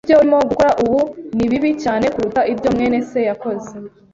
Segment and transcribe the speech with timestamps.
[0.03, 0.99] Ibyo urimo gukora ubu
[1.35, 3.71] ni bibi cyane kuruta ibyo mwene se yakoze.